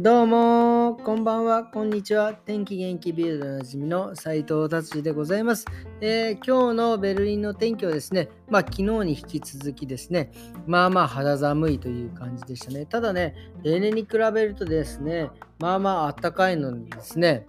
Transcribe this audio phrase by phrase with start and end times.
[0.00, 2.32] どうも、こんばんは、こんにちは。
[2.32, 5.66] 天気元気ビルドおなじみの斉藤達治でございます、
[6.00, 10.30] えー、今日のベルリンの天気はですね、まあ昨日に引き続きですね、
[10.68, 12.86] まあまあ肌寒いという感じでしたね。
[12.86, 13.34] ただね、
[13.64, 17.48] 例年に比べるとですね、まあまあ暖かいのにですね、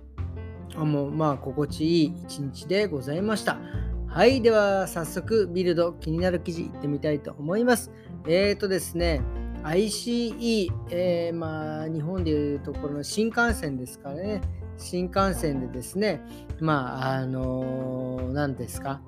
[0.75, 3.59] あもうまあ心地いい一日でございました。
[4.07, 7.91] はい、では早速ビルド気になる記事いってみたいと思います。
[8.27, 9.21] えーとですね、
[9.63, 14.41] ICE、えー、まあ、日本でいうところの新幹線ですからね、
[14.77, 16.21] 新幹線でですね、
[16.59, 19.01] まあ、あの何ですか、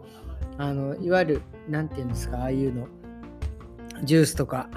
[0.58, 2.88] あの、いわゆる、何て言うんですか、ああいうの、
[4.04, 4.70] ジュースとか、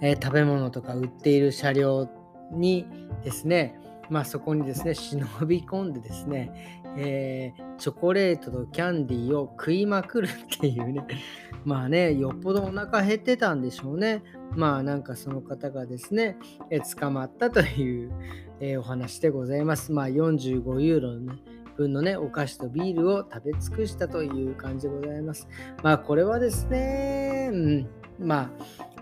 [0.00, 2.08] えー、食べ物とか売っている車両
[2.52, 2.86] に
[3.24, 3.78] ですね、
[4.10, 11.06] まあ、そこにですね、忍び込んでですね、えー、チョコレートとキャンディーを食いまくるっていうね、
[11.64, 14.22] まあね、よっぽどお腹減ってたんでしょうね。
[14.54, 16.36] まあなんかその方がですね、
[16.70, 18.12] え捕まったという、
[18.60, 19.92] えー、お話でございます。
[19.92, 21.32] まあ45ユーロのね、
[21.76, 25.48] 分のね、お菓子とビールを食べ尽くしたという感じでございます。
[25.82, 27.88] まあこれはですね、うん、
[28.18, 28.50] まあ、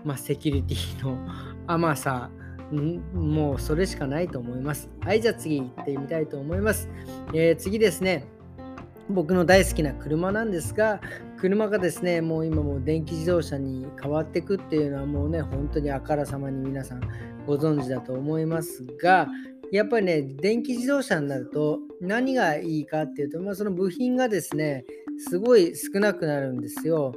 [0.03, 1.17] まあ、セキュリティの
[1.67, 2.29] 甘さ、
[2.73, 4.89] もうそれしかないと思います。
[5.01, 6.89] はい、じゃあ次行ってみたいと思います。
[7.33, 8.25] えー、次ですね。
[9.09, 11.01] 僕の大好きな車なんですが、
[11.37, 17.01] 車がですね、もう今もう電気自動車に変わっていくっていうのはもうね、本当にあからさまに皆さん
[17.45, 19.27] ご存知だと思いますが、
[19.71, 24.85] やっぱりね、電気自動車になると何がいいかっていうと、まあ、その部品がですね、
[25.17, 27.13] すごい少なくなるんですよ。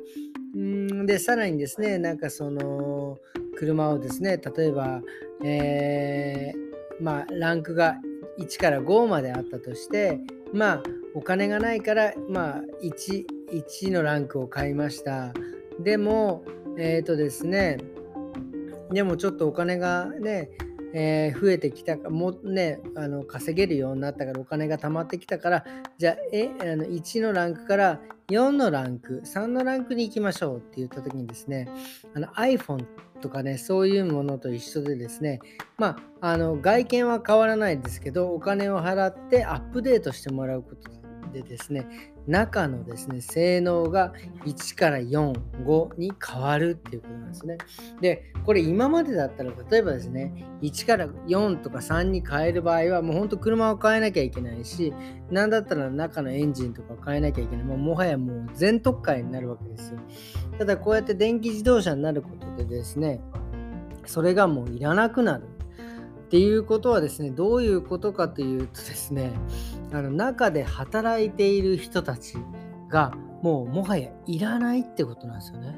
[0.56, 3.18] んで、さらにですね、なんかその
[3.56, 5.02] 車をですね、例えば、
[5.44, 7.96] えー、まあ、ランクが
[8.38, 10.20] 1から5まであったとして、
[10.52, 10.82] まあ、
[11.14, 15.32] お金がないから、まあ1、1のランクを買いました。
[15.80, 16.44] でも、
[16.78, 17.78] えっ、ー、とですね、
[18.92, 20.50] でもちょっとお金がね、
[20.98, 25.64] えー、増えてきたかもねあの稼げるようになったからお金が貯まってきたから
[25.98, 31.68] じゃあえあの1のランクから4のランク3のランクに行きましょうって言った時にですね
[32.14, 32.86] あの iPhone
[33.20, 35.40] とかねそういうものと一緒でですね
[35.76, 40.90] まああの外見は変わらないですけどお金を払ってアップデートしてもらうこと
[41.30, 44.12] でですね中のですね性能が
[44.44, 45.32] 1から4、
[45.64, 47.58] 5に変わるっていうことなんですね。
[48.00, 54.92] で、これ今までだったら例えばですね1から4とか3に変える場合はもうほんと車を変えなきゃいけないし
[55.30, 59.98] 何だったら中のエンジンとか変えなきゃいけないもうもはやもう全特化になるわけですよ。
[60.58, 63.20] ただこうやって電気自動車になることでですね
[64.06, 65.44] それがもういらなくなる
[66.26, 69.32] っていうことはですねどういうことかというとですね
[69.92, 72.34] あの中で働いている人たち
[72.88, 75.76] がもうもはやいらないってことなんですよね。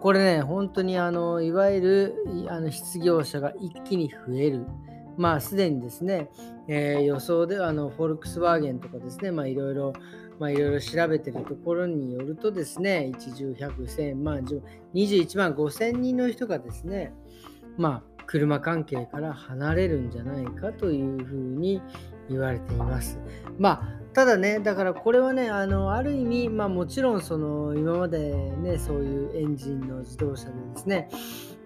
[0.00, 4.66] これね、本当にあのいわゆるあの失業者が一気に増える。
[5.18, 6.30] まあすでにですね、
[6.68, 9.92] えー、予想ではあのフォルクスワーゲンとかですね、まあいろいろ、
[10.38, 14.42] まあいろいろ調べてるところによるとですね、一重百千万、
[14.94, 17.12] 21万5千人の人がですね、
[17.76, 21.82] まあ車関係から離れるんじゃないかというふうに
[22.28, 23.18] 言われています。
[23.58, 31.08] まあただね、だからこれはね、あのある意味、まあ、もちろんその今までね、そういうエンジンの自動車でですね、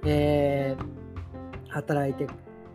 [0.05, 2.27] えー、働いて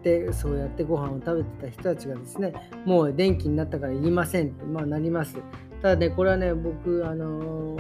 [0.04, 2.54] て、そうやってご飯を食べてた人たちがですね、
[2.86, 5.36] もう電気になったからいりませんって、まあ、なります。
[5.84, 7.78] ただね、これはね、僕、あの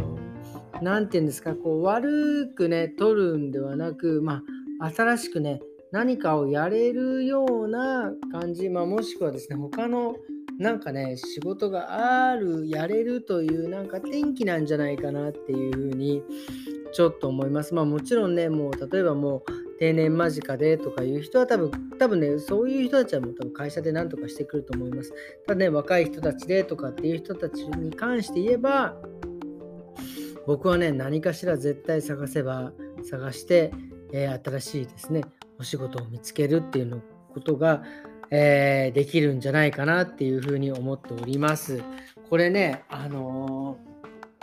[0.73, 4.43] ー、て言うんですか、こう悪くね、取るんではなく、ま
[4.79, 5.59] あ、新しくね、
[5.91, 10.15] 何かをやれるような感じ、まあ、もしくはですね、他の
[10.59, 16.21] なんかね、仕事がある、やれるというなんか転機なんじゃないかなっていうふうに
[16.91, 17.73] ちょっと思います。
[17.73, 25.13] まあもちろんね、もう例えばもう定年間近でとかいう人は多分、多分ね、そういう人たちはもう多分会社で何とかしてくると思います。
[25.47, 28.97] ただね、若い人たちでとかっていう人たちに関して言えば、
[30.45, 32.73] 僕はね、何かしら絶対探せば、
[33.09, 33.71] 探して、
[34.11, 35.23] えー、新しいですね、
[35.59, 37.01] お仕事を見つけるっていうの
[37.33, 37.83] ことが、
[38.31, 41.83] えー、できるんじゃないかなっていうふうに思っております。
[42.29, 43.77] これね、あの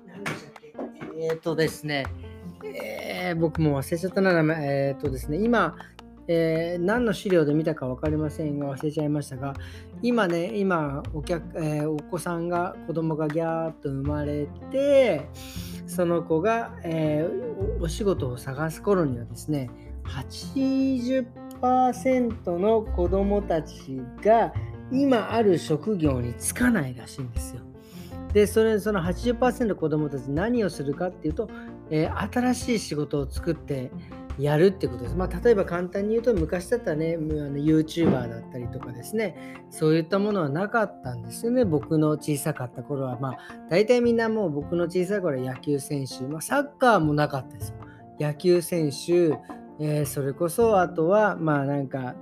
[0.04, 1.24] ー、何でしたっけ？
[1.24, 2.06] えっ、とですね、
[2.64, 5.76] えー、僕も忘れちゃったな、えっ、とですね、今、
[6.28, 9.54] えー、何の資料で見たか分かりませんが忘れちゃいましたが
[10.02, 15.28] 今ね今お客、えー、お子さんが子供がギャーッと生まれて
[15.86, 19.70] その子が、えー、お仕事を探す頃にはですね
[20.06, 24.52] 80%の子どもたちが
[24.92, 27.62] 今ある職業に就かないらしいんですよ。
[28.32, 31.48] で、それその80%の子どもたち何をするかっていうと、
[31.90, 33.90] えー、新しい仕事を作って、
[34.38, 35.16] やるってことです。
[35.16, 41.64] まあ、例えば簡単に言うと昔だったらね、あの YouTuber だったりとかですね、そういったものはなかったんですよね。
[41.64, 43.18] 僕の小さかった頃は。
[43.18, 43.38] まあ、
[43.70, 47.76] 大体みんなもう僕の小さい頃は野球選手、まあ、サッカーもなかったですよ。
[48.20, 49.38] 野球選手、
[49.78, 52.14] えー、それこそあとは、まあなんか、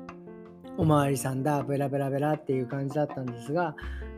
[0.77, 3.77] おまわりさんだ、ベラベラベラっていう感じだったんですが、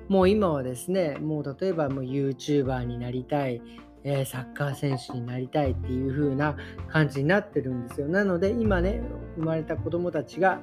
[0.09, 3.61] もう今はですね、もう例えばもう YouTuber になりたい、
[4.05, 6.57] えー、サッカー選手になりたいっていう風な
[6.89, 8.09] 感じになってるんですよ。
[8.09, 9.03] なので今ね、
[9.37, 10.61] 生まれた子供たちが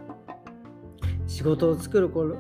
[1.28, 2.38] 仕事を作る頃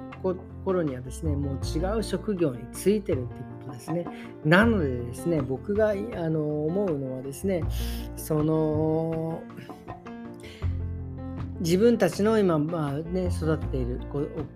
[0.63, 4.06] 頃にはですね、もう違う職業についてるっていうことですね。
[4.45, 5.94] なのでですね、僕があ
[6.29, 7.63] の思うのはですね、
[8.15, 9.41] その、
[11.63, 14.01] 自分たちの今、まあね、育っている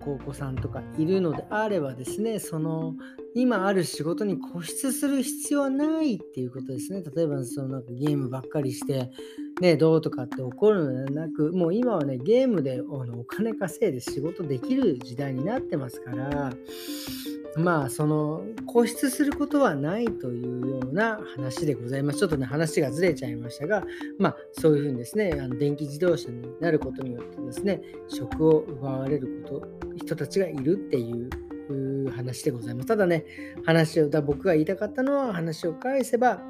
[0.06, 2.94] お子さんとかいるのであればですね、その
[3.34, 7.02] 今ある仕事に固執する必要はないっていうことですね。
[7.16, 9.10] 例えばそのなんかゲームばっかりして、
[9.62, 16.52] ね、どうとかって怒るのではなく、もう今はね、ゲームでお金稼いで仕事できる時代になってますから、
[17.56, 22.18] まあその固執することはないというような話でございます。
[22.18, 23.84] ちょっとね話がずれちゃいましたが、
[24.18, 32.88] まあそういうふうにですね、あの電気自動車になることによってですね、職を奪われること、人たちがいるっていう話でございます。
[32.88, 33.24] ただね、
[33.64, 36.40] 話を、だ僕が言いたかったのは話を返せば、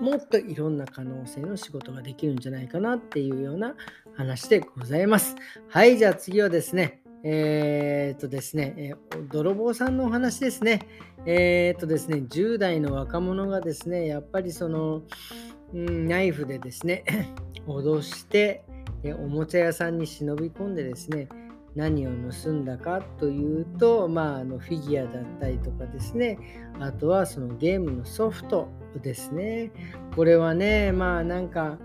[0.00, 3.74] もっといろんな可能性の仕事ができるんじゃないかなっていうような
[4.14, 5.34] 話でございます。
[5.68, 10.88] はい、じゃあ次はですね、えー、っとですね、えー、泥棒さんのお話ですね。
[11.26, 15.02] えー、っとですね、10代の若者がですね、やっぱりその、
[15.74, 17.04] うん、ナイフでですね、
[17.68, 18.64] 脅して、
[19.02, 21.28] えおもちゃ屋さんに忍び込んでですね、
[21.76, 26.38] 何を盗んだかというと、まあ、あのフィギュアだったりとかですね、
[26.80, 28.68] あとはそのゲームのソフト
[29.02, 29.70] ですね。
[30.16, 31.76] これはね、まあなんか、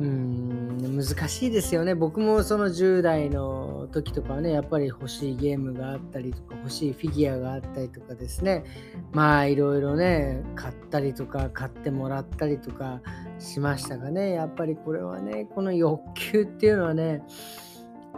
[0.00, 1.94] うん難しいですよね。
[1.94, 8.64] 僕もその10代の時とかはね、やっぱり欲しいゲームがあったりとか、欲しいフィギュアがあったりとかですね、
[9.12, 13.00] まあいろいろね、買ったりとか、買ってもらったりとか
[13.38, 17.22] しましたがね、やっぱりこれはね、この欲求っていうのはね、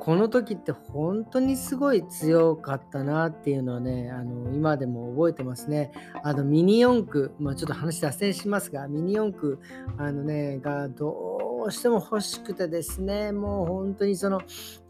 [0.00, 5.92] この時って本当にすごい強かったなっていうのはね、あの今でも覚えてますね。
[6.22, 9.58] あのミニ四駆、まあ、ちょっと話脱線しますが、ミニ四駆
[9.98, 14.40] あの、ね、がどうしても欲しくてですね、もう本当にその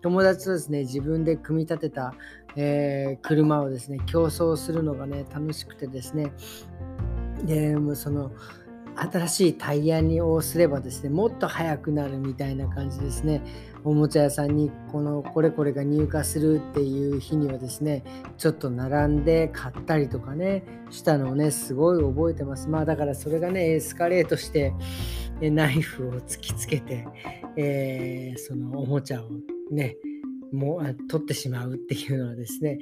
[0.03, 2.15] 友達とですね、自分で組み立てた、
[2.55, 6.33] えー、車をですね、競争するのがね、楽しくてですね、
[7.45, 8.31] でもその
[8.97, 13.43] 新しいタイヤにをすればですね、もっと速くなるみたいな感じですね。
[13.83, 18.05] おもちゃ屋さんにこのこれこれが入荷するっていう日にはですね、
[18.37, 22.69] ちょっと並んで買ったりとかね、したのをね、すごい覚えてます。
[22.69, 24.75] まあだからそれがね、エスカレートして、
[25.49, 27.07] ナイフを突きつけて、
[27.57, 29.29] えー、そのおもちゃを
[29.71, 29.97] ね、
[30.53, 32.79] もう取ってしまうっていうのはですね、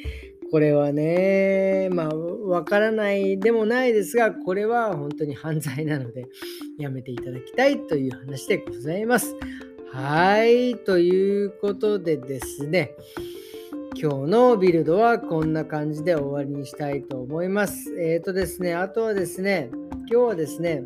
[0.51, 6.27] これはね、まあ、わからないでもないですが、これは本当に犯罪なので、
[6.79, 9.37] やめていただきたいという話でございます。
[9.93, 12.93] はい、ということでですね、
[14.01, 17.95] 今日のビルドはこんな感じで終わりにしたいと思います。
[18.01, 20.85] えっ、ー、とですね、あとはですね、今日はですね、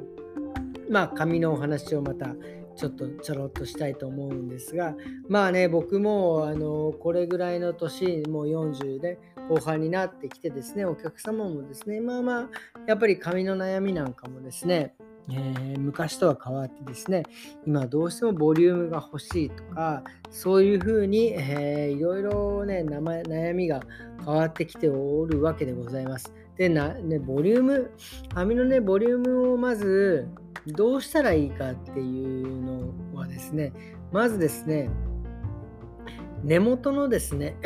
[0.93, 2.37] まあ、紙のお話をまた
[2.77, 4.95] ちょっとちょろっとしたいと思うんですが、
[5.27, 9.19] まあね、僕もあのこれぐらいの年、もう40で、
[9.49, 12.49] 後半になってきてですね、お客様もですね、まあまあ、
[12.87, 14.95] やっぱり髪の悩みなんかもですね、
[15.31, 17.23] えー、昔とは変わってですね、
[17.67, 23.81] 今どうしてもボリュームが欲しいとか、そういうふうに、えー、いろいろね、悩みが
[24.25, 26.33] 変わってきておるわけでございます。
[26.57, 27.91] で、なね、ボリューム、
[28.35, 30.29] 髪のね、ボリュームをまず
[30.67, 33.73] どうしたらいいかっていうのはですね、
[34.13, 34.91] まずですね、
[36.45, 37.57] 根元のですね、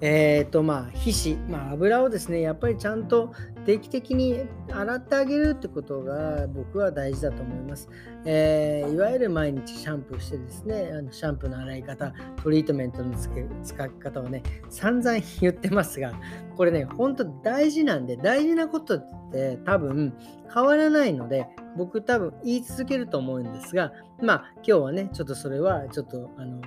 [0.00, 3.32] えーとまあ、皮脂、まあ、油をですね、やっぱりちゃんと
[3.64, 7.88] 定期的に洗ってあげるってことが僕は大事だと思います。
[8.24, 13.14] えー、いわゆる毎日シャンプーしてですね、あのシャンプーの洗い方、トリートメントの
[13.62, 16.12] 使い方をね、散々言ってますが、
[16.56, 20.12] これね、本当大事なんで、大事なことって多分
[20.52, 21.46] 変わらないので、
[21.76, 26.60] 僕多分言い続けると思うんですが、まあ今日はね、ちょっとそれはちょっとあの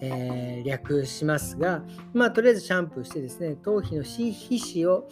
[0.00, 4.34] えー、略しますが、まあ、とりあえずシャンプーしてですね、頭皮の皮
[4.82, 5.08] 脂を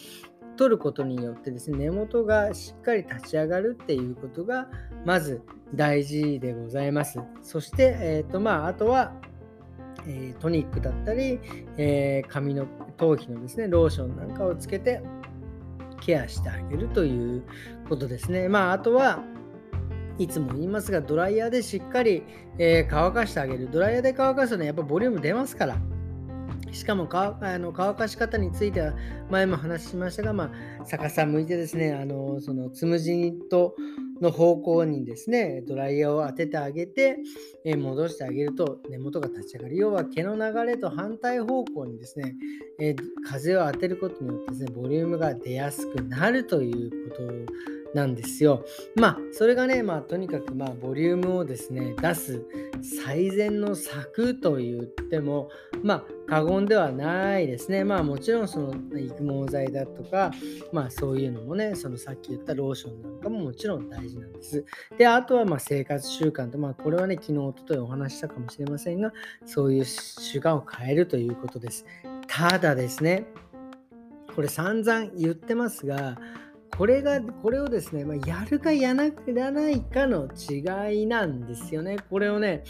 [0.57, 4.69] 取ることによってですね、根元がしっかり立ち上がるっていうことが、
[5.05, 5.43] まず
[5.75, 7.19] 大事でございます。
[7.43, 9.13] そして、えーとまあ、あとは、
[10.07, 11.41] えー、トニックだったり、
[11.77, 15.03] えー、髪の頭皮のですね、ローションなんかをつけて
[16.01, 17.43] ケアしてあげるという
[17.89, 18.49] ことですね。
[18.49, 19.23] まあ、あとは、
[20.19, 22.23] いつも言いますが、ドライヤーでしっかり、
[22.59, 23.69] えー、乾かしてあげる。
[23.71, 25.77] ドライヤーで乾かすとね、やっぱボリューム出ますから。
[26.75, 28.95] しかも乾あの乾かし方については
[29.31, 33.77] 前も話しましたが、まあ、逆さ向いてですね、あのそのつむじと
[34.21, 37.17] の方向にですね、ドライヤーを当ててあげて、
[37.65, 39.77] え戻してあげると根元が立ち上がる。
[39.77, 42.35] 要は毛の流れと反対方向にですね、
[42.81, 47.23] え風を当てることによってですね、ボリュームが出やすくなるということ
[47.95, 48.65] なんですよ。
[48.97, 52.45] まあ、それがね、まあ、とにかく、まあ、ボリュームをですね、出す
[53.05, 55.49] 最善の策と言っても、
[55.83, 57.85] まあ、過言ではないですね。
[57.85, 60.33] まあ、もちろん、その、育毛剤だとか、
[60.73, 64.65] まあ、そういうのもね、そのさっき言ったローションなんかももちろん大事なんです。
[64.99, 69.13] で、あとは、まあ、生活習慣と、まあ、これはね、昨日、おとといお話したかもしれませんが、
[69.47, 71.85] そういう習慣を変えるということです。
[72.27, 73.27] ただですね、
[74.35, 76.19] これ散々言ってますが、
[76.77, 81.97] これが、これをですね、まあ、やるかやらないかの違いなんですよね。
[82.11, 82.65] これをね、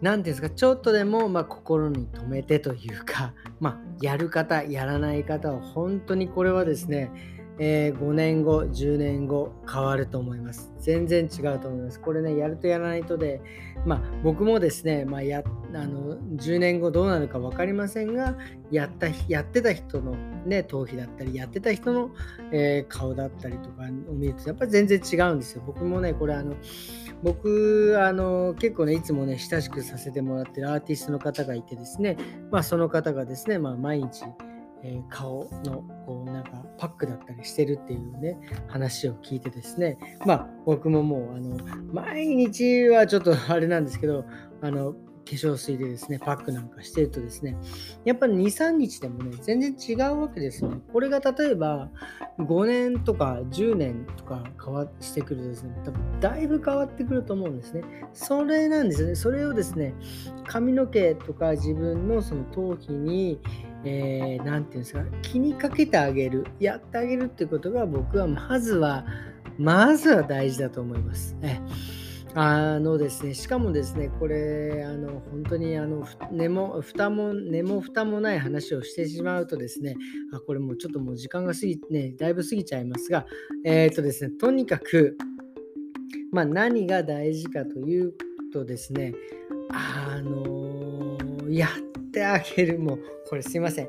[0.00, 7.10] 何ていうんですか、ちょっとでも、まあ、心に留めてというか、まあ、やる方、やらない方は、本当にこれはですね、
[7.58, 10.72] えー、5年後、10年後変わると思います。
[10.78, 12.00] 全然違うと思います。
[12.00, 13.40] これね、やるとやらないとで、
[13.84, 15.42] まあ、僕もですね、まあ、や
[15.74, 18.36] あの10年後どうなるか分かりませんが、
[18.70, 22.10] やったやってた人の、ね、頭皮だったり、やってた人の、
[22.52, 25.62] えー、顔だったりとかを見ると、やっぱり全然違うんですよ。
[25.66, 26.54] 僕もね、これあの、
[27.22, 32.16] 僕あの結構ねいつもね親しくさせてもらってるアーティストの方がいてですね
[32.50, 34.24] まあその方がですね、まあ、毎日
[34.86, 38.38] えー、顔のこうなんかパックだったりしてるっていうね
[38.68, 41.56] 話を聞いてですねまあ僕ももうあの
[41.92, 44.24] 毎日はちょっとあれなんですけど
[44.62, 44.94] あの
[45.26, 47.56] 化粧水でですね、パックなんかしてるとですね、
[48.04, 50.80] やっぱり2、3日でもね、全然違うわけですよね。
[50.92, 51.90] これが例えば
[52.38, 57.82] 5年とか10年とか変わしてくるとですね多分、だいぶ変わってくると思うんですね。
[58.12, 59.14] それなんですよね。
[59.16, 59.94] それをですね、
[60.46, 63.40] 髪の毛とか自分のその頭皮に、
[63.84, 69.04] えー、て言うんですか、気にかけてあげる、やってあげるっていうことが僕はまずは、
[69.58, 71.36] まずは大事だと思います。
[71.42, 71.60] え
[72.38, 79.96] あのですね、しかもですね、これ、あの本当にあの根も蓋も根も蓋もない話をしてしまうとですね、
[80.34, 83.24] あこれもうちょっともう時間が過ぎね、だいぶ過ぎちゃいますが、
[83.64, 85.16] えっ、ー、とですね、とにかく、
[86.30, 88.12] まあ、何が大事かという
[88.52, 89.14] とですね、
[89.70, 91.16] あの
[91.48, 91.70] やっ
[92.16, 93.88] てあげる、もう、これすいません。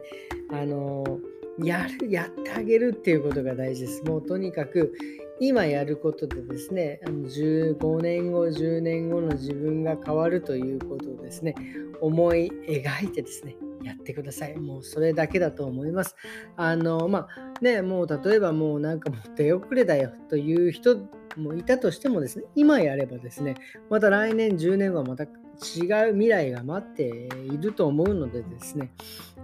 [0.52, 1.20] あの
[1.64, 4.04] やる、やってあげるっていうことが大事です。
[4.04, 4.94] もうとにかく、
[5.40, 11.56] 今やることでですね、15年後、10年後の自分が変わるということをですね、
[12.02, 14.58] 思い描いてですね、やってください。
[14.58, 16.16] もうそれだけだと思います。
[16.58, 20.98] あの、まあ、ね、もう例えばもうなんかもう手遅れだよという人
[21.38, 23.56] もいたとしてもですね、今やればですね、
[23.90, 28.92] また来年、10年後はまた違う未来が待っていると思うのでですね、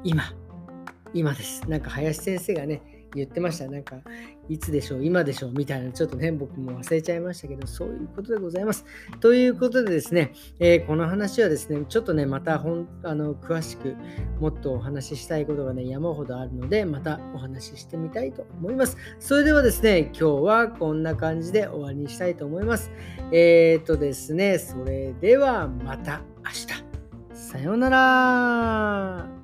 [0.04, 0.24] 今、
[1.14, 1.68] 今です。
[1.70, 2.82] なんか林先生がね、
[3.16, 3.68] 言ってました。
[3.68, 3.98] なんか、
[4.50, 8.86] いつでしょう、今でしょう、みたいな、ちょっとね、僕も忘れちゃいましたけど、そういうことでございます。
[9.20, 13.96] ということでですね、えー、この話はですね、ちょっとね、またほんあの詳しく
[14.40, 18.98] もっとお話ししたいことがね、山ほどあるので、またお話ししてみたいと思います。
[19.20, 22.92] それではですね、今日はこんな感じで終わりにしたいと思います。
[23.36, 26.68] えっ、ー、とですね、それではまた明日。
[27.34, 29.43] さようなら。